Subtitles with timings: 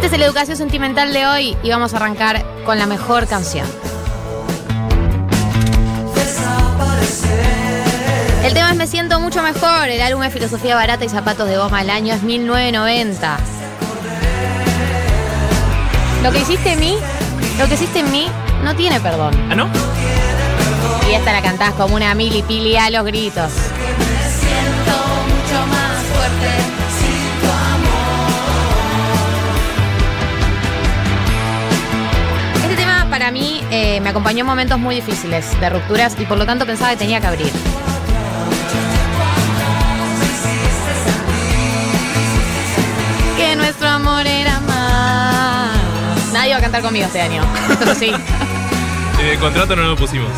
[0.00, 3.66] Este es el Educación Sentimental de hoy y vamos a arrancar con la mejor canción.
[8.42, 9.90] El tema es Me siento mucho mejor.
[9.90, 11.82] El álbum es Filosofía Barata y Zapatos de Goma.
[11.82, 13.36] El año es 1990.
[16.22, 16.96] Lo que hiciste en mí,
[17.58, 18.26] lo que hiciste en mí
[18.64, 19.34] no tiene perdón.
[19.50, 19.68] ¿Ah, no?
[21.10, 23.52] Y esta la cantás como una mili pili a los gritos.
[33.80, 36.98] Eh, me acompañó en momentos muy difíciles de rupturas y por lo tanto pensaba que
[36.98, 37.50] tenía que abrir.
[43.38, 45.78] Que nuestro amor era más.
[46.32, 47.42] Nadie va a cantar conmigo este año.
[47.80, 48.12] Eso sí.
[49.18, 50.28] En el contrato no lo pusimos.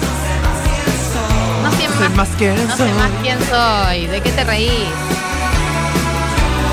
[1.64, 4.06] No sé más, más que no sé más quién soy.
[4.06, 4.88] ¿De qué te reís?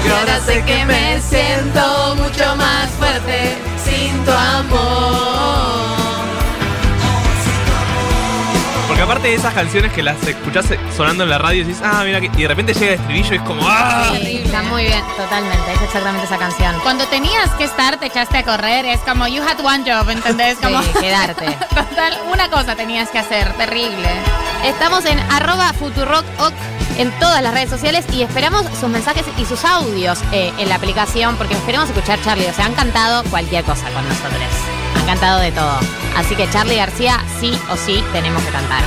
[0.05, 5.99] Y ahora sé que me siento mucho más fuerte sin tu amor.
[9.00, 10.66] Porque aparte de esas canciones que las escuchás
[10.98, 12.30] sonando en la radio y decís, ah, mira, que...
[12.36, 14.12] y de repente llega el estribillo y es como, ah.
[14.20, 15.72] Sí, está muy bien, totalmente.
[15.74, 16.76] Es exactamente esa canción.
[16.84, 18.86] Cuando tenías que estar, te echaste a correr.
[18.86, 20.58] Es como, you had one job, ¿entendés?
[20.58, 21.46] Como, Sí, quedarte.
[21.70, 24.10] Total, una cosa tenías que hacer, terrible.
[24.66, 26.26] Estamos en arroba futurock
[26.98, 30.76] en todas las redes sociales y esperamos sus mensajes y sus audios eh, en la
[30.76, 32.50] aplicación porque queremos escuchar Charlie.
[32.50, 34.79] O sea, han cantado cualquier cosa con nosotros.
[35.10, 35.79] Cantado de todo.
[36.15, 38.84] Así que Charlie García, sí o sí, tenemos que cantar.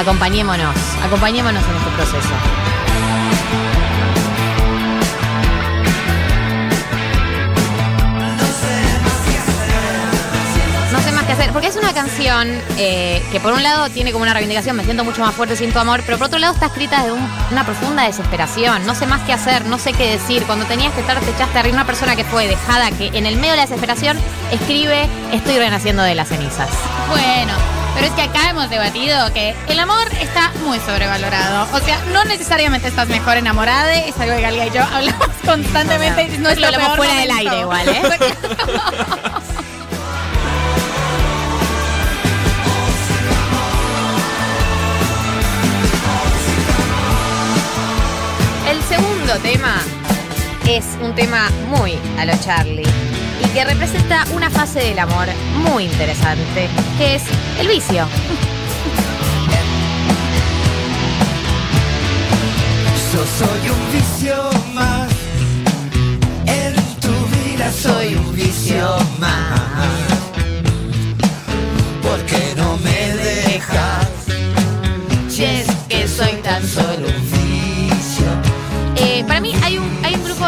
[0.00, 0.74] Acompañémonos,
[1.04, 2.65] acompañémonos en este proceso.
[11.56, 15.04] Porque es una canción eh, que por un lado tiene como una reivindicación, me siento
[15.04, 17.64] mucho más fuerte sin tu amor, pero por otro lado está escrita de un- una
[17.64, 20.42] profunda desesperación, no sé más qué hacer, no sé qué decir.
[20.42, 23.24] Cuando tenías que estar, te echaste a reír, una persona que fue dejada, que en
[23.24, 24.18] el medio de la desesperación
[24.52, 26.68] escribe, estoy renaciendo de las cenizas.
[27.08, 27.54] Bueno,
[27.94, 31.68] pero es que acá hemos debatido que el amor está muy sobrevalorado.
[31.72, 36.24] O sea, no necesariamente estás mejor enamorada, es algo que Galia y yo hablamos constantemente.
[36.34, 38.02] y no es Lo hablamos fuera del aire igual, ¿eh?
[48.96, 49.80] segundo tema
[50.66, 52.82] es un tema muy a lo Charlie
[53.44, 55.26] y que representa una fase del amor
[55.58, 57.22] muy interesante, que es
[57.60, 58.06] el vicio.
[63.12, 65.10] Yo soy un vicio más.
[66.46, 70.15] En tu vida soy un vicio más.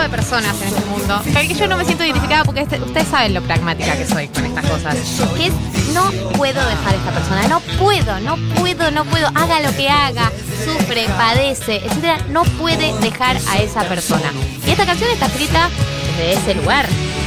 [0.09, 3.35] Personas en este mundo el que yo no me siento identificada porque este- ustedes saben
[3.35, 4.97] lo pragmática que soy con estas cosas.
[5.37, 5.53] Que es,
[5.95, 9.89] no puedo dejar a esta persona, no puedo, no puedo, no puedo, haga lo que
[9.89, 10.31] haga,
[10.65, 14.33] sufre, padece, etcétera, no puede dejar a esa persona.
[14.67, 15.71] Y esta canción está escrita
[16.17, 16.87] desde ese lugar,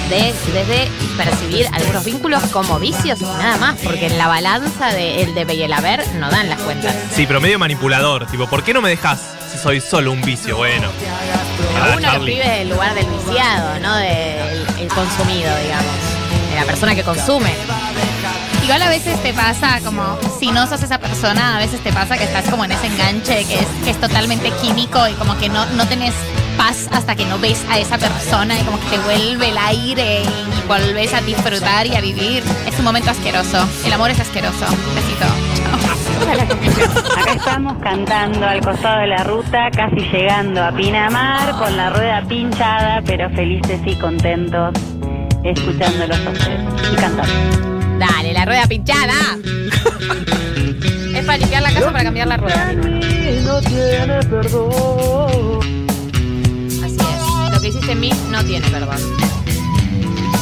[0.09, 5.33] de- desde percibir algunos vínculos como vicios nada más, porque en la balanza de el
[5.33, 6.93] debe y el haber no dan las cuentas.
[7.15, 8.27] Sí, pero medio manipulador.
[8.27, 9.19] Tipo, ¿por qué no me dejas
[9.51, 10.57] si soy solo un vicio?
[10.57, 10.89] Bueno.
[11.73, 12.33] Para Uno lo Charlie.
[12.33, 15.95] escribe del lugar del viciado, no del el consumido, digamos.
[16.49, 17.53] De la persona que consume.
[18.63, 22.17] Igual a veces te pasa como, si no sos esa persona, a veces te pasa
[22.17, 25.49] que estás como en ese enganche que es, que es totalmente químico y como que
[25.49, 26.13] no, no tenés
[26.57, 30.23] paz hasta que no ves a esa persona y como que te vuelve el aire
[30.23, 32.43] y volvés a disfrutar y a vivir.
[32.67, 33.67] Es un momento asqueroso.
[33.85, 34.65] El amor es asqueroso.
[34.95, 35.25] Besito.
[35.55, 36.01] Chao.
[37.17, 42.21] Acá estamos cantando al costado de la ruta, casi llegando a Pinamar, con la rueda
[42.27, 44.73] pinchada, pero felices y contentos,
[45.43, 47.33] escuchándolos a ustedes y cantando.
[47.99, 49.37] Dale, la rueda pinchada.
[51.15, 52.73] es para limpiar la casa para cambiar la rueda.
[52.73, 55.80] No tiene perdón.
[57.81, 58.97] Hiciste en mí no tiene perdón.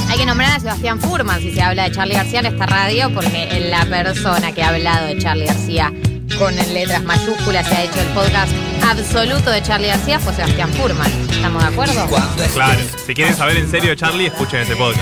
[0.09, 3.13] Hay que nombrar a Sebastián Furman si se habla de Charlie García en esta radio,
[3.13, 5.93] porque la persona que ha hablado de Charlie García
[6.37, 8.51] con letras mayúsculas se ha hecho el podcast
[8.83, 11.11] absoluto de Charlie García fue Sebastián Furman.
[11.29, 12.07] ¿Estamos de acuerdo?
[12.53, 12.79] Claro.
[13.05, 15.01] Si quieren saber en serio de Charlie, escuchen ese podcast.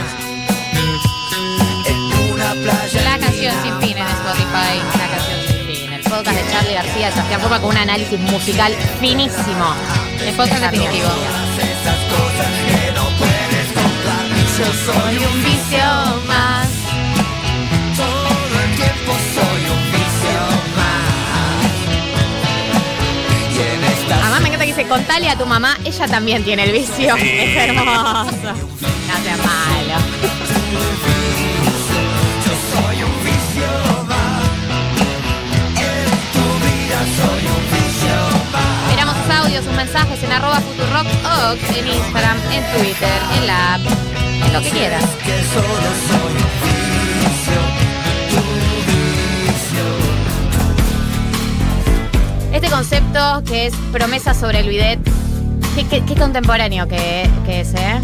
[3.04, 4.82] La canción sin fin en Spotify.
[4.96, 5.94] Una canción sin fin.
[5.94, 9.74] El podcast de Charlie García, Sebastián Furman con un análisis musical finísimo.
[10.26, 11.08] El podcast definitivo.
[11.88, 14.26] Esas cosas que no puedes comprar.
[14.58, 15.88] Yo soy un vicio
[16.28, 16.68] más.
[17.96, 20.42] Todo el tiempo soy un vicio
[20.76, 21.56] más.
[23.54, 26.66] Y en esta Además me encanta que dice, contale a tu mamá, ella también tiene
[26.66, 27.16] el vicio.
[27.16, 27.22] Sí.
[27.30, 28.26] Es hermoso.
[28.34, 29.98] No seas malo.
[39.68, 41.08] sus mensajes en arroba futurock
[41.78, 43.82] en Instagram, en Twitter, en la app,
[44.46, 45.04] en lo que quieras.
[52.54, 55.00] Este concepto que es promesa sobre el bidet,
[55.76, 58.00] qué, qué- qué contemporáneo que, que es, ¿eh?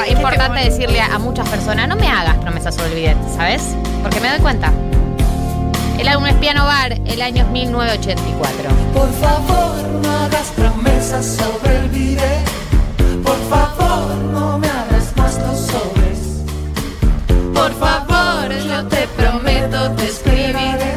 [0.00, 3.62] Ay, importante decirle a, a muchas personas, no me hagas promesas sobre el bidet, ¿sabes?
[4.02, 4.72] Porque me doy cuenta.
[5.98, 8.70] El álbum es Piano Bar, el año es 1984.
[8.94, 12.48] Por favor, no hagas promesas sobre el bidet.
[13.24, 16.18] Por favor, no me abras más los sobres.
[17.52, 20.94] Por favor, yo te prometo te escribiré.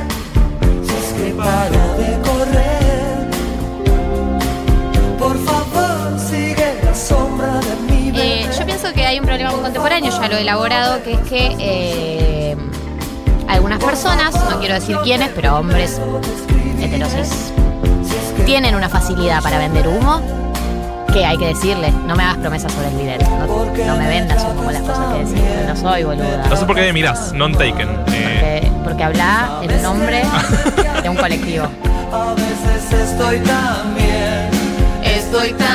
[0.86, 3.28] Si es que paro de correr.
[5.18, 8.56] Por favor, sigue la sombra de mi Eh, bebé.
[8.58, 11.56] yo pienso que hay un problema muy contemporáneo, ya lo he elaborado, que es que
[11.60, 12.21] eh,
[13.56, 16.00] algunas personas, no quiero decir quiénes, pero hombres
[16.82, 17.52] heterosis,
[18.46, 20.22] tienen una facilidad para vender humo
[21.14, 24.42] que hay que decirle, no me hagas promesas sobre el bidet, no, no me vendas
[24.42, 26.48] las cosas que decís, no soy boluda.
[26.50, 27.90] No sé por qué me mirás, non taken.
[28.08, 30.24] Eh, Porque, porque habla en nombre
[31.04, 31.66] de un colectivo.
[32.12, 34.50] A veces estoy tan bien.
[35.04, 35.71] Estoy tan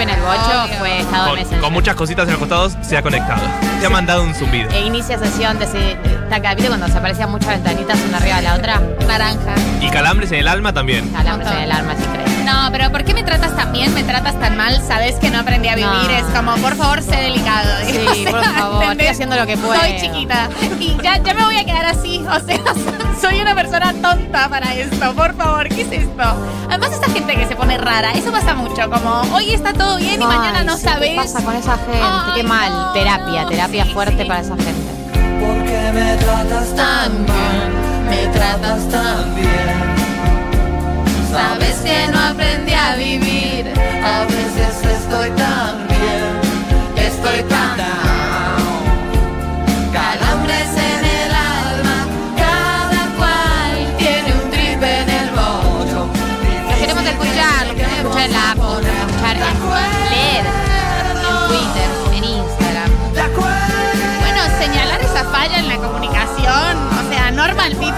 [0.00, 1.60] en el bocho, fue estado de con, Messenger.
[1.60, 3.42] con muchas cositas en los costados se ha conectado.
[3.80, 4.70] Se ha mandado un zumbido.
[4.70, 5.96] E inicia sesión de ese
[6.30, 8.80] taca, ¿viste cuando se aparecían muchas ventanitas una arriba de la otra?
[9.06, 9.54] Naranja.
[9.80, 11.08] Y calambres en el alma también.
[11.10, 12.41] Calambres en el alma, si crees.
[12.44, 13.92] No, pero ¿por qué me tratas tan bien?
[13.94, 14.80] ¿Me tratas tan mal?
[14.86, 15.90] Sabes que no aprendí a vivir.
[15.92, 16.10] No.
[16.10, 17.68] Es como, por favor, sé delicado.
[17.86, 19.10] Sí, O sea, por favor, estoy ¿entendés?
[19.10, 19.80] haciendo lo que puedo.
[19.80, 20.48] Soy chiquita.
[20.80, 22.18] Y ya, ya me voy a quedar así.
[22.28, 22.58] O sea,
[23.20, 25.14] soy una persona tonta para esto.
[25.14, 26.22] Por favor, ¿qué es esto?
[26.68, 28.90] Además, esta gente que se pone rara, eso pasa mucho.
[28.90, 31.10] Como, hoy está todo bien y mañana Ay, no sí, sabes.
[31.10, 32.00] ¿Qué pasa con esa gente?
[32.02, 32.70] Ay, qué mal.
[32.70, 34.28] no, terapia, terapia sí, fuerte sí.
[34.28, 34.92] para esa gente.
[35.40, 38.08] ¿Por qué me tratas tan bien?
[38.08, 39.91] Me tratas tan bien.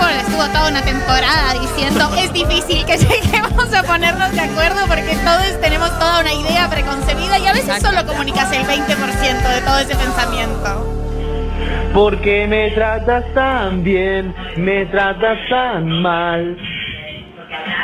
[0.03, 5.61] Estuvo toda una temporada diciendo es difícil que lleguemos a ponernos de acuerdo porque todos
[5.61, 7.97] tenemos toda una idea preconcebida y a veces Exacto.
[7.97, 10.95] solo comunicas el 20% de todo ese pensamiento.
[11.93, 16.57] Porque me tratas tan bien, me tratas tan mal.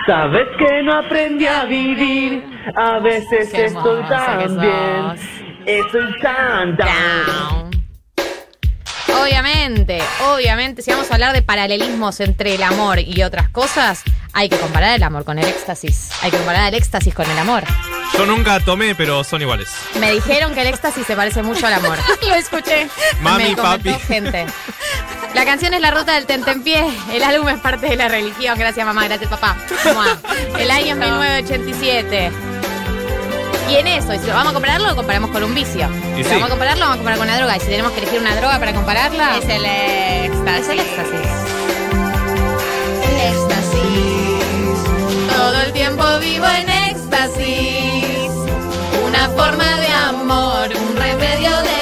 [0.06, 5.14] Sabes que no aprendí a vivir, a veces estoy tan bien,
[5.66, 7.59] estoy tan down.
[9.22, 10.02] Obviamente,
[10.32, 14.02] obviamente, si vamos a hablar de paralelismos entre el amor y otras cosas,
[14.32, 16.10] hay que comparar el amor con el éxtasis.
[16.22, 17.64] Hay que comparar el éxtasis con el amor.
[18.16, 19.68] Yo nunca tomé, pero son iguales.
[19.98, 21.98] Me dijeron que el éxtasis se parece mucho al amor.
[22.28, 22.88] Lo escuché.
[23.20, 23.92] Mami, Me papi.
[24.06, 24.46] gente.
[25.34, 26.84] La canción es La Ruta del Tentempié.
[27.12, 28.58] El álbum es parte de la religión.
[28.58, 29.04] Gracias, mamá.
[29.04, 29.56] Gracias, papá.
[30.58, 32.32] El año es 1987.
[33.70, 35.88] Y en eso, y si lo vamos a compararlo, lo comparamos con un vicio.
[36.16, 36.30] Si sí.
[36.30, 37.56] vamos a compararlo, vamos a comparar con una droga.
[37.56, 40.62] Y si tenemos que elegir una droga para compararla, Es el éxtasis.
[40.62, 41.30] es el éxtasis.
[43.08, 45.36] El éxtasis.
[45.36, 48.30] Todo el tiempo vivo en éxtasis.
[49.06, 51.79] Una forma de amor, un remedio de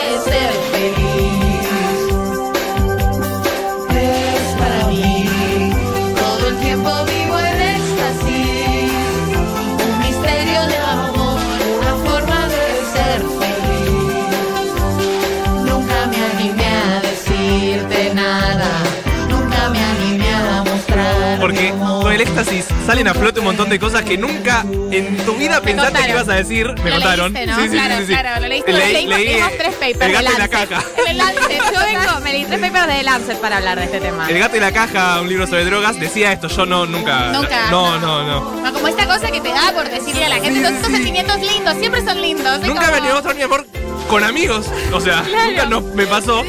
[22.18, 26.02] el éxtasis salen a flote un montón de cosas que nunca en tu vida pensaste
[26.02, 26.66] que ibas a decir.
[26.82, 27.32] Me Lo contaron.
[27.32, 27.70] leíste, ¿no?
[27.70, 28.72] Claro, claro, lo leíste.
[28.72, 30.82] Leí, Leímos- leí, eh, tres papers El gato de y la caja.
[30.96, 31.62] En el Lancet.
[31.72, 34.28] Yo vengo, me leí tres papers de Lancet para hablar de este tema.
[34.28, 36.48] El gato y la caja, un libro sobre drogas, decía esto.
[36.48, 37.30] Yo no, nunca.
[37.32, 37.70] Nunca.
[37.70, 38.62] No, no, no.
[38.62, 41.38] No, como esta cosa que te da por decirle a la gente, todos estos sentimientos
[41.40, 42.58] lindos, siempre son lindos.
[42.62, 43.64] Nunca como- me animé a mostrar mi amor
[44.08, 44.66] con amigos.
[44.92, 46.42] O sea, nunca no me pasó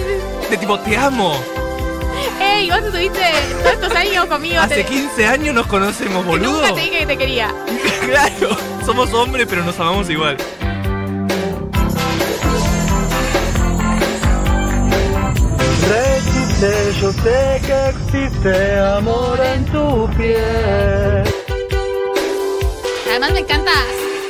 [0.50, 1.40] de tipo, te amo
[2.40, 3.20] hey, vos estuviste
[3.62, 4.60] todos estos años conmigo.
[4.62, 4.86] Hace te...
[4.86, 6.62] 15 años nos conocemos, boludo.
[6.62, 7.54] Nunca te dije que te quería.
[8.06, 10.38] claro, somos hombres, pero nos amamos igual.
[15.90, 21.24] Resiste, yo sé que existe amor en tu piel.
[23.10, 23.72] Además me encanta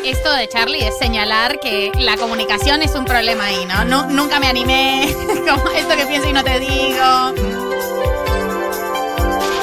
[0.09, 3.85] esto de Charlie es señalar que la comunicación es un problema ahí, ¿no?
[3.85, 5.15] no nunca me animé,
[5.47, 7.33] como esto que pienso y no te digo.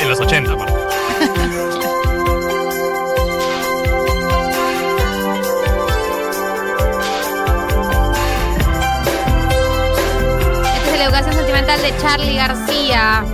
[0.06, 0.72] En los 80, aparte.
[10.76, 13.24] Este es la educación sentimental de Charlie García.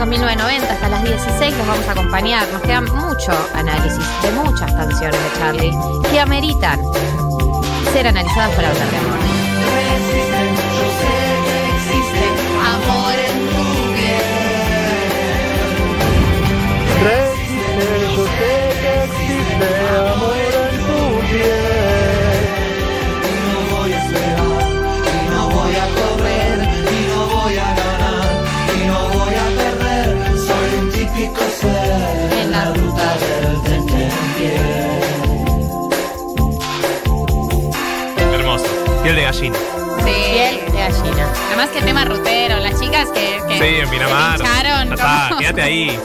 [0.00, 2.48] 2990 hasta las 16 los vamos a acompañar.
[2.48, 5.78] Nos queda mucho análisis de muchas canciones de Charlie
[6.10, 6.80] que ameritan
[7.92, 8.96] ser analizadas por hablar de.
[8.96, 9.37] Amor
[39.14, 39.56] de gallina.
[40.04, 40.12] Sí.
[40.32, 41.26] Piel de gallina.
[41.48, 44.38] Además que tema rutero, las chicas que, que Sí, en Pinamar.
[44.38, 45.98] se pincharon, Ya está, como- quédate ahí.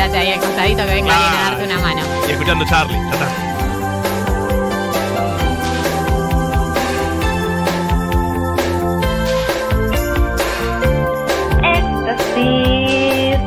[0.00, 2.00] Quédate ahí al costadito que venga alguien a darte una mano.
[2.26, 2.96] Y escuchando Charlie.
[2.96, 3.26] Ya está.
[12.16, 13.38] Éxtasis,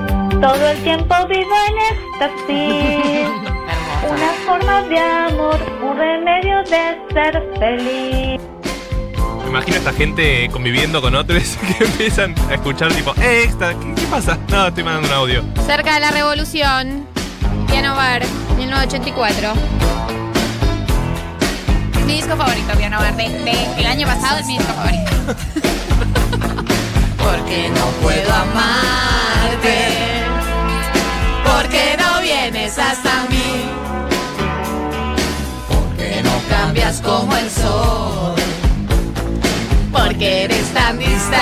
[0.42, 3.28] todo el tiempo vivo en éxtasis.
[4.12, 8.53] Una forma de amor, un remedio de ser feliz.
[9.54, 11.44] Me imagino a esta gente conviviendo con otros
[11.78, 14.36] que empiezan a escuchar tipo, eh, extra, ¿qué, qué pasa?
[14.48, 15.44] No, estoy mandando un audio.
[15.68, 17.06] Cerca de la revolución,
[17.68, 18.24] Piano Bar,
[18.58, 19.54] 1984.
[22.08, 25.12] Mi disco favorito, Piano Verde, de el año pasado es mi disco favorito.
[27.20, 29.78] Porque no puedo amarte.
[31.46, 33.66] Porque no vienes hasta mí.
[35.68, 38.43] Porque no cambias como el sol.
[40.14, 41.40] Porque eres tan distante.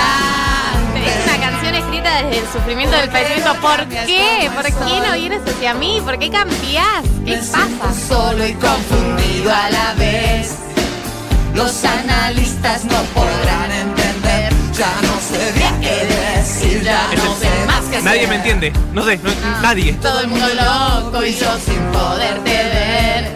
[1.06, 3.54] Es una canción escrita desde el sufrimiento del padecimiento.
[3.60, 4.50] ¿Por qué?
[4.54, 6.00] ¿Por qué no vienes hacia mí?
[6.02, 7.02] ¿Por qué cambiás?
[7.26, 7.92] ¿Qué pasa?
[8.08, 10.54] Solo y confundido a la vez.
[11.54, 14.54] Los analistas no podrán entender.
[14.74, 16.06] Ya no sé bien qué
[16.38, 16.82] decir.
[16.82, 18.28] Ya no sé más que Nadie hacer.
[18.30, 18.72] me entiende.
[18.94, 19.92] No sé, no- nadie.
[20.00, 23.31] Todo el mundo loco y yo sin poderte ver.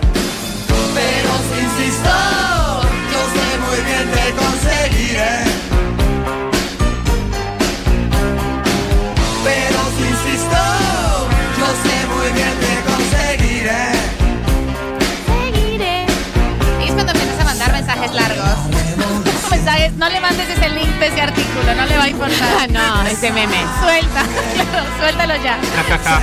[22.43, 23.57] Ah, no, ese meme.
[23.81, 24.23] Suelta,
[24.55, 25.59] claro, suéltalo ya.
[25.77, 26.23] Ja, ja, ja.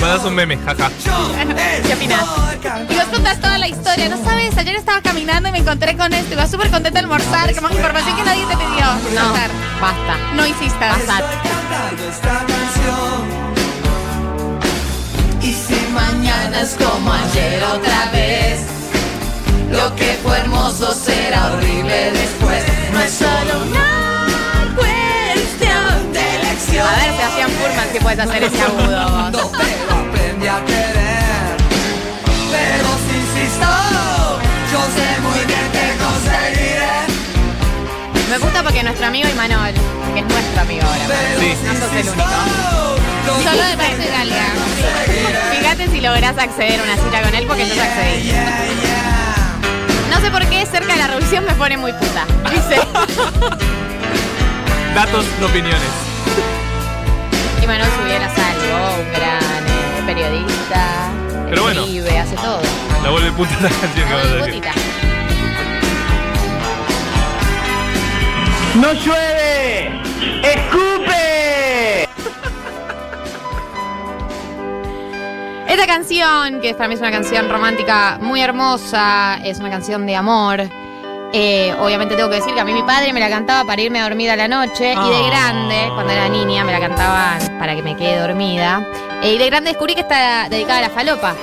[0.00, 0.90] Mandas un meme, jaja.
[1.86, 2.24] ¿Qué opinas?
[2.90, 4.56] Y vos contás toda la historia, ¿no sabes?
[4.58, 6.34] Ayer estaba caminando y me encontré con esto.
[6.34, 8.84] Iba súper contenta de almorzar, como información que nadie te pidió.
[9.14, 10.16] No, César, basta.
[10.34, 11.06] no insistas.
[11.06, 11.24] Basta.
[15.40, 18.60] Y si mañana es como ayer otra vez,
[19.70, 22.64] lo que fue hermoso será horrible después.
[22.92, 24.15] No es solo una.
[26.84, 29.30] A ver, Sebastián Furman, si puedes hacer ese agudo.
[29.32, 29.50] vos.
[29.58, 31.56] Pero aprendí a querer.
[32.50, 33.68] Pero si insisto,
[34.72, 36.94] yo sé muy bien que conseguiré.
[38.30, 39.72] Me gusta porque nuestro amigo Imanol,
[40.14, 41.54] que es nuestro amigo ahora, Sí.
[41.64, 42.28] no sos el único.
[43.42, 44.46] Solo de País de Galia.
[45.58, 48.32] Fíjate si lográs acceder a una cita con él porque yo ya accedí.
[50.10, 52.24] No sé por qué cerca de la revolución me pone muy puta.
[52.50, 52.80] Dice.
[54.94, 55.48] Datos, no
[57.66, 57.88] opiniones.
[57.88, 61.10] Imanol subiera salvo, un gran eh, periodista.
[61.48, 61.80] Pero bueno.
[61.82, 62.60] Escribe, hace todo.
[63.02, 64.54] La vuelve puta esa canción que vas a decir.
[64.54, 64.72] putita.
[68.76, 70.02] ¡No llueve!
[70.42, 72.08] ¡Escupe!
[75.68, 80.14] Esta canción, que para mí es una canción romántica muy hermosa, es una canción de
[80.14, 80.68] amor.
[81.38, 84.00] Eh, obviamente tengo que decir que a mí mi padre me la cantaba para irme
[84.00, 85.26] a dormir a la noche y de Oh.
[85.26, 88.82] grande, cuando era niña, me la cantaban para que me quede dormida.
[89.22, 91.34] Eh, y de grande descubrí que está dedicada a la falopa,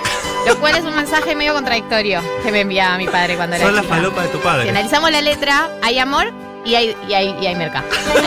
[0.48, 3.76] lo cual es un mensaje medio contradictorio que me enviaba mi padre cuando era Son
[3.76, 3.96] las chica.
[3.96, 4.70] falopas de tu Si padre.
[4.72, 6.34] analizamos la letra, hay amor
[6.66, 7.84] y hay, y hay, y hay merca.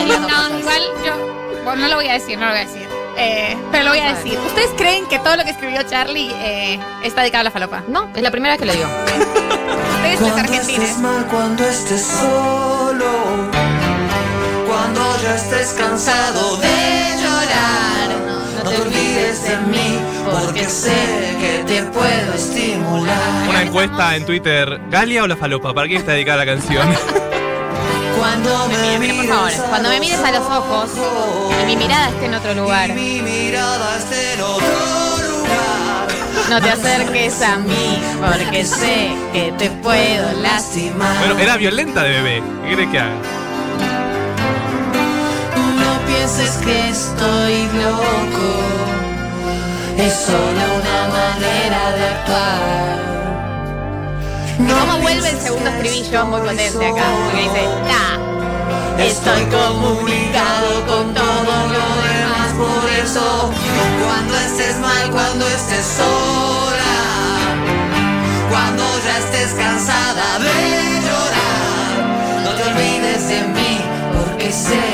[0.07, 0.19] Las
[0.51, 1.13] No, igual yo
[1.65, 2.86] bueno, no lo voy a decir, no lo voy a decir.
[3.17, 4.37] Eh, pero lo voy a decir.
[4.45, 7.83] ¿Ustedes creen que todo lo que escribió Charlie eh, está dedicado a la falopa?
[7.87, 8.87] No, es la primera vez que lo digo.
[9.95, 10.83] Ustedes, los Cuando argentinos.
[10.83, 13.07] estés mal, cuando estés solo,
[15.23, 16.67] ya estés cansado de
[17.21, 18.09] llorar,
[18.63, 19.99] no te olvides de mí,
[20.31, 20.91] porque sé
[21.39, 23.49] que te puedo estimular.
[23.49, 25.73] Una encuesta en Twitter, ¿Galia o la falopa?
[25.73, 26.87] ¿Para quién está dedicada la canción?
[28.17, 30.89] Cuando me Mira, por mires favor, cuando me mires a los ojos
[31.61, 34.67] y mi mirada esté en otro lugar, mi mirada esté en otro
[35.27, 36.07] lugar.
[36.49, 41.17] no te acerques a mí porque sé que te puedo lastimar.
[41.19, 42.43] Bueno, era violenta de bebé.
[42.67, 43.15] ¿Qué crees que haga?
[45.79, 48.49] No pienses que estoy loco,
[49.97, 53.16] es solo una manera de actuar.
[54.59, 56.25] ¿Y cómo vuelve el segundo estribillo?
[56.25, 58.27] Muy potente acá, porque dice, nah,
[58.99, 63.51] Estoy comunicado con todo lo demás, por eso
[64.03, 66.97] cuando estés mal, cuando estés sola,
[68.49, 73.81] cuando ya estés cansada de llorar, no te olvides de mí,
[74.15, 74.86] porque sé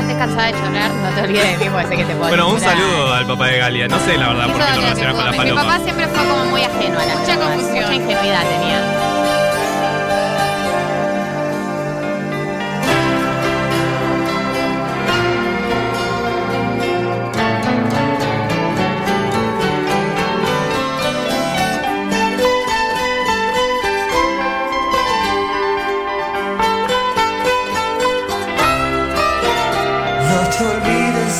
[0.00, 2.28] ya estés cansada de llorar, no te olvides de mí, porque sé que te puedo
[2.28, 3.88] Bueno, un saludo al papá de Galia.
[3.88, 6.24] No sé la verdad por qué lo relaciona con la puedo- Mi papá siempre fue
[6.26, 7.74] como muy ajeno a la Mucha confusión.
[7.74, 9.09] Mucha ingenuidad tenía.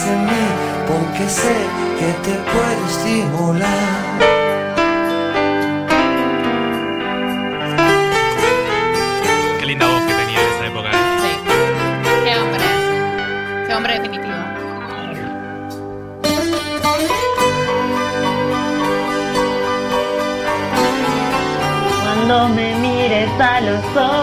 [0.07, 0.45] De mí,
[0.87, 1.54] porque sé
[1.99, 3.69] que te puedo estimular.
[9.59, 10.88] Qué linda voz que tenía en esa época.
[10.90, 10.95] ¿eh?
[11.23, 11.33] Sí.
[12.25, 12.64] Qué hombre.
[13.66, 14.35] Qué hombre definitivo.
[22.02, 24.19] Cuando me mires a los ojos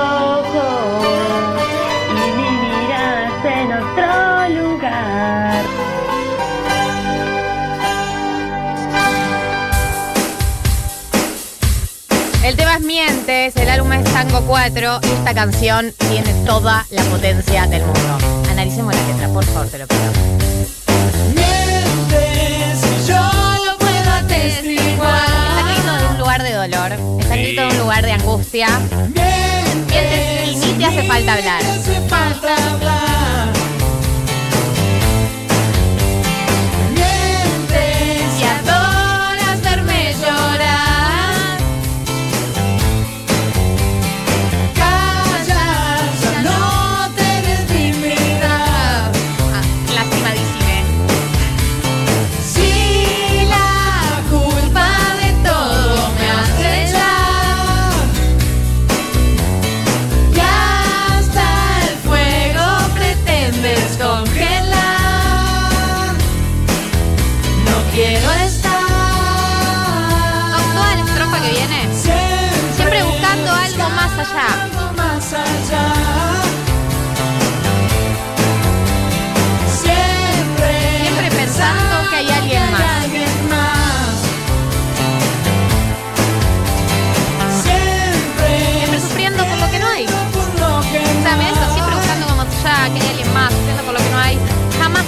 [14.48, 18.18] 4 y esta canción tiene toda la potencia del mundo.
[18.50, 20.02] Analicemos la letra, por favor, te lo pido.
[21.36, 23.20] Mientes, yo
[23.66, 28.12] lo puedo Está escrito de un lugar de dolor, está escrito de un lugar de
[28.14, 28.68] angustia.
[29.14, 31.62] Mientes y ni te hace falta hablar.
[31.66, 32.97] hace falta hablar.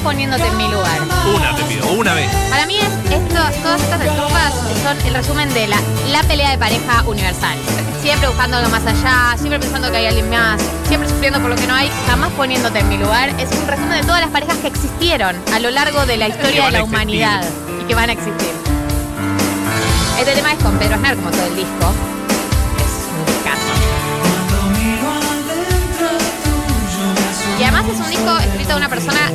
[0.10, 1.00] Poniéndote en mi lugar.
[1.36, 2.28] Una te pido, una vez.
[2.50, 5.78] Para mí es esto, todas estas estrofas son el resumen de la,
[6.12, 7.56] la pelea de pareja universal.
[8.02, 11.56] Siempre buscando algo más allá, siempre pensando que hay alguien más, siempre sufriendo por lo
[11.56, 13.30] que no hay, jamás poniéndote en mi lugar.
[13.38, 16.66] Es un resumen de todas las parejas que existieron a lo largo de la historia
[16.66, 17.44] de la humanidad
[17.80, 18.52] y que van a existir.
[20.18, 21.94] Este tema es con Pedro Aznar, como todo el disco.
[27.60, 29.32] Y además es un disco escrito de una persona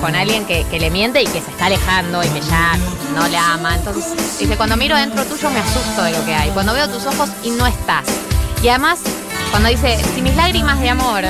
[0.00, 2.76] con alguien que, que le miente y que se está alejando y que ya
[3.14, 3.76] no le ama.
[3.76, 6.50] Entonces dice, cuando miro dentro tuyo me asusto de lo que hay.
[6.50, 8.04] Cuando veo tus ojos y no estás.
[8.62, 9.00] Y además,
[9.50, 11.24] cuando dice, si mis lágrimas de amor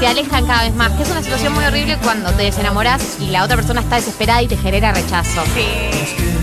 [0.00, 3.30] te alejan cada vez más, que es una situación muy horrible cuando te desenamoras y
[3.30, 5.42] la otra persona está desesperada y te genera rechazo.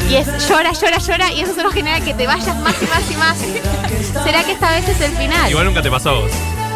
[0.09, 3.11] Y es llora, llora, llora y eso solo genera que te vayas más y más
[3.11, 3.37] y más.
[4.23, 5.49] ¿Será que esta vez es el final?
[5.49, 6.31] Igual nunca te pasó a vos.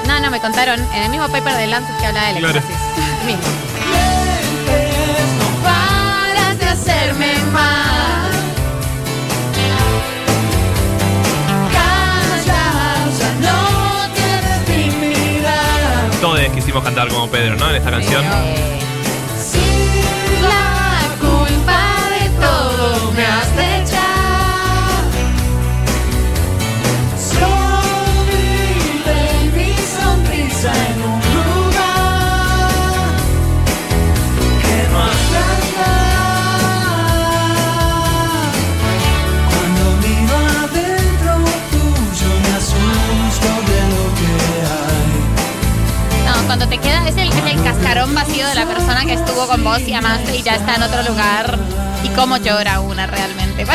[0.08, 2.64] No, no, me contaron en el mismo paper de Lancet que hablaba éxtasis.
[3.22, 3.79] El mismo.
[6.70, 8.32] De hacerme mal.
[11.72, 16.20] Callas, ya no tienes dignidad.
[16.22, 17.70] Todos quisimos cantar como Pedro, ¿no?
[17.70, 18.24] En esta canción.
[18.24, 18.80] Eh,
[47.90, 50.84] corazón vacío de la persona que estuvo con vos y amaste y ya está en
[50.84, 51.58] otro lugar.
[52.04, 53.64] Y cómo llora una realmente.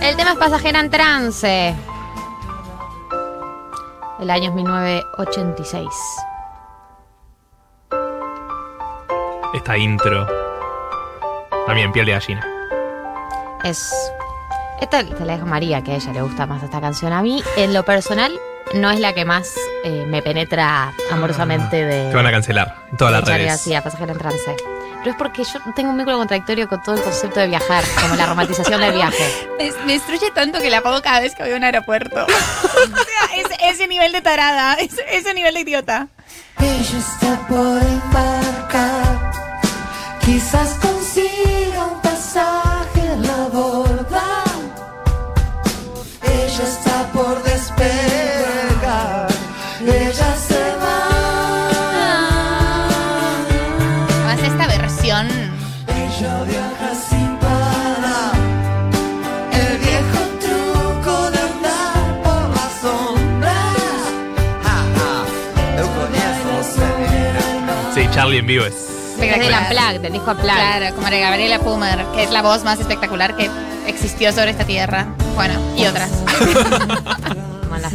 [0.00, 1.74] El tema es Pasajera en Trance.
[4.20, 5.88] El año es 1986.
[9.54, 10.26] Esta intro.
[11.66, 12.46] También piel de gallina.
[13.62, 13.92] Es.
[14.80, 17.12] Esta te la dejo a María, que a ella le gusta más esta canción.
[17.12, 18.38] A mí, en lo personal,
[18.74, 22.10] no es la que más eh, me penetra amorosamente de.
[22.10, 23.46] Te van a cancelar en todas las redes.
[23.46, 24.56] García, Pasajera en Trance.
[24.98, 28.16] Pero es porque yo tengo un vínculo contradictorio con todo el concepto de viajar, como
[28.16, 29.48] la romantización del viaje.
[29.58, 32.24] Me, me destruye tanto que la pongo cada vez que voy a un aeropuerto.
[32.24, 36.08] o sea, ese, ese nivel de tarada, ese, ese nivel de idiota.
[36.58, 39.32] Ella está por embarcar,
[40.24, 41.63] quizás consiga
[68.38, 68.74] en vivo es.
[69.14, 69.62] Espectacular.
[69.62, 70.54] Unplugged, del disco Unplugged.
[70.54, 73.48] Claro, como de Gabriela Pumer, que es la voz más espectacular que
[73.86, 75.06] existió sobre esta tierra.
[75.34, 76.10] Bueno, y otras.
[77.62, 77.90] Como en la.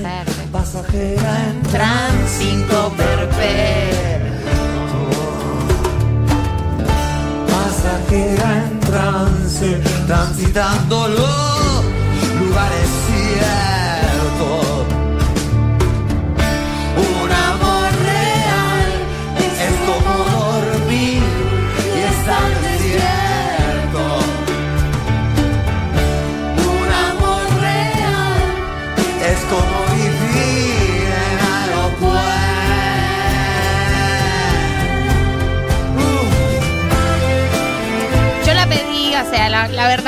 [0.51, 2.93] Pasajera en tránsito.
[7.47, 11.85] Pasajera en trance, transitando los
[12.39, 12.89] lugares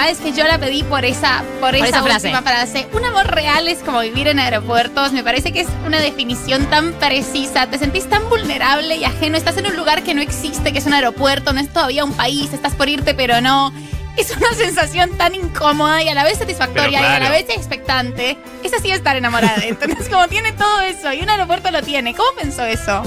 [0.05, 2.27] verdad es que yo la pedí por esa, por esa, esa frase.
[2.27, 2.87] última frase.
[2.93, 5.11] Un amor real es como vivir en aeropuertos.
[5.13, 7.67] Me parece que es una definición tan precisa.
[7.67, 9.37] Te sentís tan vulnerable y ajeno.
[9.37, 12.13] Estás en un lugar que no existe, que es un aeropuerto, no es todavía un
[12.13, 12.53] país.
[12.53, 13.73] Estás por irte, pero no.
[14.17, 17.33] Es una sensación tan incómoda y a la vez satisfactoria Pero y a la claro.
[17.33, 18.37] vez expectante.
[18.63, 19.63] Es así estar enamorada.
[19.63, 22.13] Entonces, como tiene todo eso y un aeropuerto lo tiene.
[22.13, 23.03] ¿Cómo pensó eso?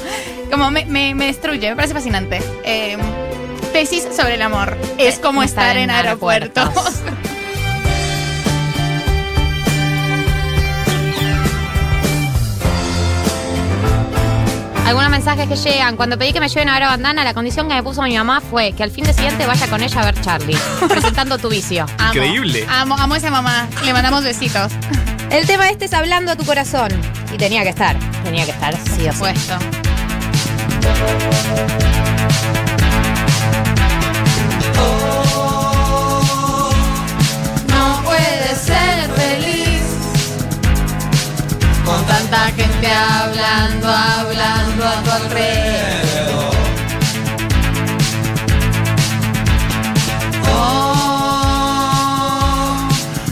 [0.50, 2.40] Como me, me- me destruye, me parece fascinante.
[2.64, 2.96] Eh,
[3.74, 4.78] tesis sobre el amor.
[4.98, 6.70] Es como estar, en aeropuertos.
[14.86, 15.96] Algunos mensajes que llegan.
[15.96, 18.16] Cuando pedí que me lleven a ver a Bandana, la condición que me puso mi
[18.16, 20.56] mamá fue que al fin de siguiente vaya con ella a ver Charlie,
[20.88, 21.84] presentando tu vicio.
[21.98, 22.12] Amo.
[22.12, 22.64] Increíble.
[22.68, 23.66] Amo, amo a esa mamá.
[23.84, 24.70] Le mandamos besitos.
[25.30, 26.92] El tema este es hablando a tu corazón.
[27.32, 27.96] Y tenía que estar.
[28.22, 29.24] Tenía que estar, sí o sí.
[41.84, 46.54] Con tanta gente hablando, hablando a tu alrededor.
[50.46, 51.28] Oh,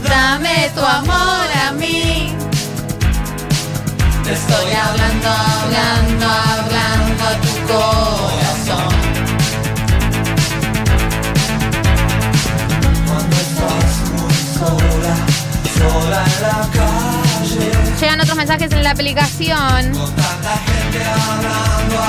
[0.02, 2.34] dame tu amor a mí.
[4.24, 8.94] Te estoy hablando, hablando, hablando a tu corazón.
[13.06, 15.16] Cuando estás muy sola,
[15.78, 16.91] sola en la calle,
[18.02, 19.56] Llegan otros mensajes en la aplicación.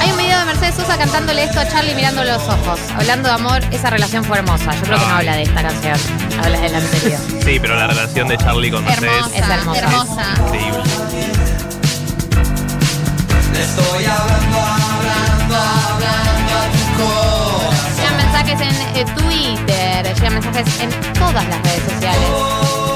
[0.01, 2.79] Hay un video de Mercedes Sosa cantándole esto a Charlie mirando los ojos.
[2.97, 4.73] Hablando de amor, esa relación fue hermosa.
[4.73, 5.95] Yo creo que no habla de esta canción.
[6.43, 7.19] Habla de la anterior.
[7.45, 9.79] Sí, pero la relación de Charlie con Mercedes Hermosa, Es hermosa.
[9.81, 10.25] hermosa.
[10.47, 10.83] increíble.
[13.53, 16.32] Le estoy hablando, hablando, hablando
[18.45, 18.61] mensajes
[18.93, 22.29] en eh, Twitter, llegan mensajes en todas las redes sociales.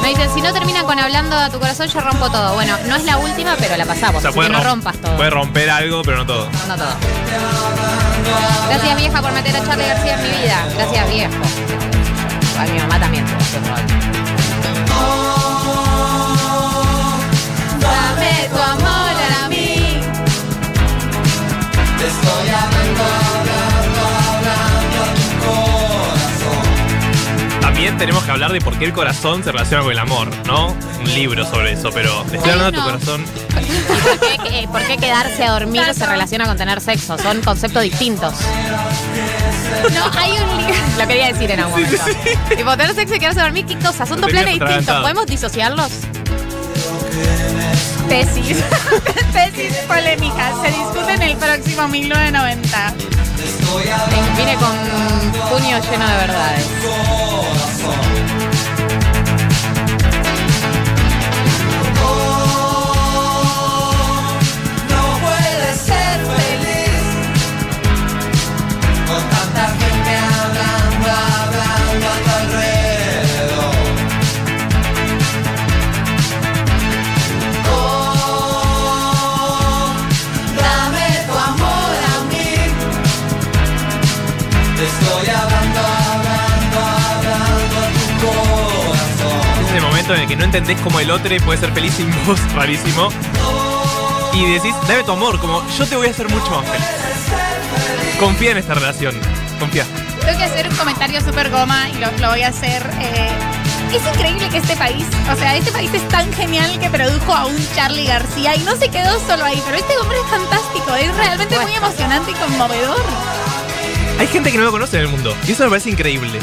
[0.02, 2.54] Me dicen, si no termina con hablando a tu corazón, yo rompo todo.
[2.54, 4.18] Bueno, no es la última, pero la pasamos.
[4.18, 5.16] O sea, así puede, que no rom- rompas todo.
[5.18, 6.50] puede romper algo, pero no todo.
[6.68, 6.88] No todo.
[8.70, 10.66] Gracias vieja por meter a Charlie García en mi vida.
[10.76, 11.34] Gracias viejo.
[12.60, 13.26] A mi mamá también.
[17.80, 20.02] Dame tu amor a mí.
[21.98, 22.77] Te estoy hablando, hablando,
[27.78, 30.76] También tenemos que hablar de por qué el corazón se relaciona con el amor, ¿no?
[31.00, 33.24] Un libro sobre eso, pero estoy hablando de tu corazón.
[34.18, 37.20] ¿Por qué, eh, por qué quedarse a dormir se relaciona con tener sexo?
[37.20, 38.34] Son conceptos distintos.
[39.94, 40.74] No, hay un libro.
[40.98, 42.04] Lo quería decir en algún momento.
[42.58, 44.10] Tipo, tener sexo y quedarse a dormir, ¿qué cosas?
[44.10, 44.64] Son dos Tenía planes distintos.
[44.64, 45.02] atragantado.
[45.04, 45.92] ¿Podemos disociarlos?
[48.10, 48.58] Tesis.
[49.34, 50.56] Tesis polémicas.
[50.64, 52.94] Se discuten el próximo 1990.
[54.36, 56.68] Viene con puño lleno de verdades.
[84.88, 89.64] Estoy hablando, hablando, hablando a tu corazón.
[89.64, 92.10] Es ese momento en el que no entendés cómo el otro puede ser feliz sin
[92.26, 93.10] vos, rarísimo.
[94.34, 96.86] Y decís, dame tu amor, como yo te voy a hacer mucho más feliz.
[98.20, 99.16] Confía en esta relación.
[99.60, 99.86] Confía.
[100.24, 102.88] Tengo que hacer un comentario súper goma y lo, lo voy a hacer.
[103.02, 103.30] eh,
[103.94, 107.46] es increíble que este país, o sea, este país es tan genial que produjo a
[107.46, 111.16] un Charlie García y no se quedó solo ahí, pero este hombre es fantástico, es
[111.16, 113.02] realmente muy emocionante y conmovedor.
[114.20, 115.36] Hay gente que no lo conoce en el mundo.
[115.48, 116.40] Y eso me parece increíble.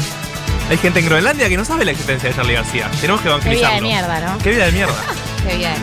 [0.69, 2.89] Hay gente en Groenlandia que no sabe la existencia de Charlie García.
[3.01, 3.87] Tenemos que Qué vida de evangelizarlo.
[3.87, 4.37] mierda, ¿no?
[4.39, 4.95] Qué vida de mierda.
[5.47, 5.75] Qué bien.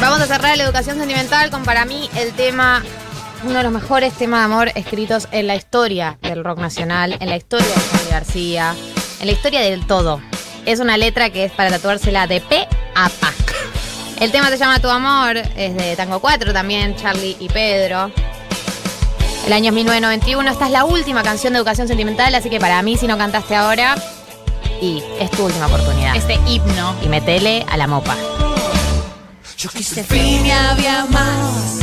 [0.00, 2.82] Vamos a cerrar la educación sentimental con para mí el tema,
[3.44, 7.28] uno de los mejores temas de amor escritos en la historia del rock nacional, en
[7.28, 8.74] la historia de Charly García,
[9.20, 10.20] en la historia del todo.
[10.64, 13.32] Es una letra que es para tatuársela de P a Pa.
[14.20, 18.12] El tema se llama Tu Amor, es de Tango 4 también, Charlie y Pedro.
[19.46, 22.82] El año es 1991, esta es la última canción de educación sentimental, así que para
[22.82, 23.96] mí si no cantaste ahora,
[24.82, 26.14] y es tu última oportunidad.
[26.16, 26.94] Este himno.
[27.02, 28.14] Y metele a la mopa.
[29.56, 31.80] Yo quise fin y había más.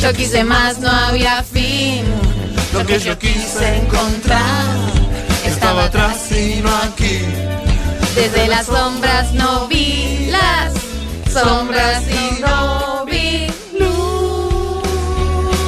[0.00, 2.04] Yo quise más, no había fin.
[2.72, 4.76] Lo que yo quise encontrar
[5.44, 7.18] estaba atrás y no aquí.
[8.14, 10.19] Desde las sombras no vi
[11.32, 13.46] sombras y no vi
[13.78, 14.82] luz.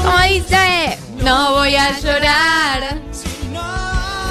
[0.04, 3.00] Como dice, no voy a llorar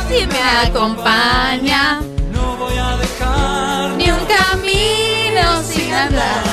[0.10, 2.02] si me acompaña
[2.34, 6.44] No voy a dejar, ni un camino sin andar.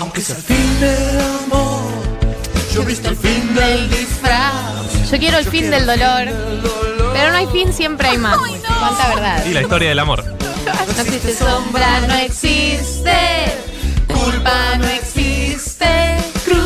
[0.00, 1.92] aunque sea el fin del amor.
[2.74, 5.10] Yo he visto el fin del disfraz.
[5.10, 6.24] Yo quiero el fin del dolor,
[7.12, 8.36] pero no hay fin, siempre hay más.
[8.36, 9.46] Cuánta verdad.
[9.46, 10.24] Y la historia del amor.
[10.24, 13.71] No existe sombra, no existe
[14.24, 16.60] culpa, no existe cruz.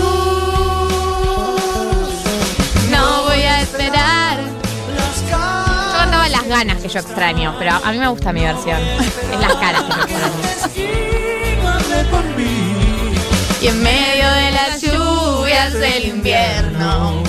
[2.91, 4.39] No voy a esperar.
[5.31, 8.81] Yo cantaba las ganas que yo extraño, pero a mí me gusta mi versión.
[8.81, 10.57] Es las caras que yo extraño.
[13.61, 17.23] Y en medio de las lluvias del invierno,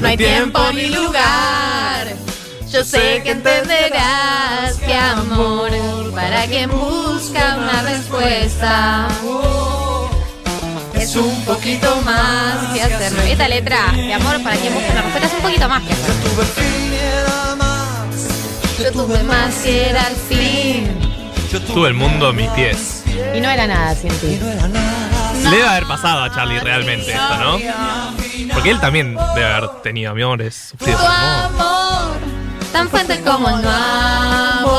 [0.00, 2.19] no hay tiempo ni lugar.
[2.72, 5.70] Yo sé que entenderás que amor
[6.14, 9.08] para quien busca una respuesta
[10.94, 13.22] es un poquito más que hacerlo.
[13.22, 16.30] Esta letra de amor para quien busca una respuesta es un poquito más que hacerlo.
[16.30, 18.78] Tuve el fin y era más.
[18.78, 20.98] Yo tuve más que era el fin
[21.52, 23.02] Yo Tuve el mundo a mis pies.
[23.34, 24.38] y no era nada sin ti.
[25.42, 27.58] Le debe haber pasado a Charlie realmente esto, ¿no?
[28.52, 31.59] Porque él también debe haber tenido amores, sufrido amor,
[32.72, 34.70] tan fuerte como el amor.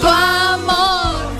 [0.00, 1.30] Tu amor,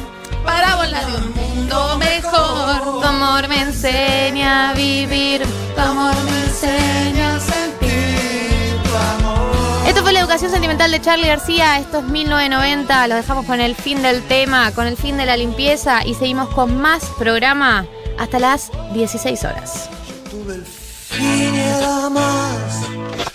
[0.45, 3.01] parábola de un mundo mejor.
[3.01, 5.43] Tu amor me enseña a vivir.
[5.75, 8.81] Tu amor me enseña a sentir.
[8.85, 9.87] Tu amor.
[9.87, 11.79] Esto fue la educación sentimental de Charlie García.
[11.79, 13.09] Esto es 1990.
[13.09, 16.49] Los dejamos con el fin del tema, con el fin de la limpieza y seguimos
[16.51, 17.87] con más programa
[18.19, 19.91] hasta las 16 horas.
[20.31, 22.76] Tuve el fin y era más.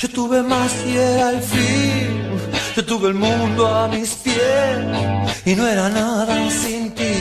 [0.01, 2.23] Yo tuve más y era el fin.
[2.75, 4.79] Yo tuve el mundo a mis pies
[5.45, 7.13] y no era nada sin ti.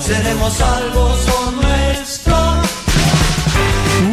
[0.00, 2.34] Seremos salvos o nuestro.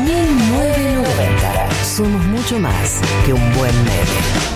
[0.03, 1.85] 1990.
[1.85, 4.48] Somos mucho más que un buen meme.